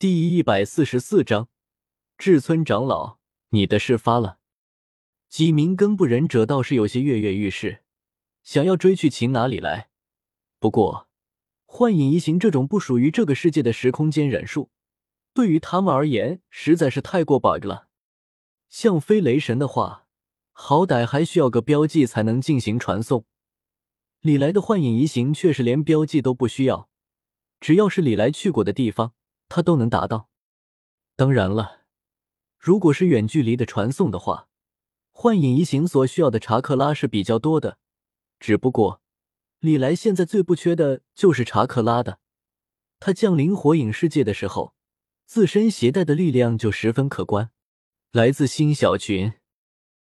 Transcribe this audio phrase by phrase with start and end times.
[0.00, 1.50] 第一百四十四章，
[2.16, 3.18] 至尊长老，
[3.50, 4.38] 你的事发了。
[5.28, 7.82] 几名根部忍者倒是有些跃跃欲试，
[8.42, 9.90] 想要追去秦哪里来。
[10.58, 11.06] 不过，
[11.66, 14.70] 幻影移形这种不属于这个世界的时空间忍术，
[15.34, 17.88] 对于他们而言实在是太过 bug 了。
[18.70, 20.06] 像飞雷神的话，
[20.52, 23.26] 好歹还需要个标记才能进行传送。
[24.22, 26.88] 李来的幻影移形却是连标记都不需要，
[27.60, 29.12] 只要是李来去过的地方。
[29.50, 30.30] 他都能达到。
[31.16, 31.82] 当然了，
[32.58, 34.48] 如果是远距离的传送的话，
[35.10, 37.76] 幻影移形所需要的查克拉是比较多的。
[38.38, 39.02] 只不过，
[39.58, 42.20] 李来现在最不缺的就是查克拉的。
[42.98, 44.74] 他降临火影世界的时候，
[45.26, 47.50] 自身携带的力量就十分可观。
[48.12, 49.39] 来自新小群。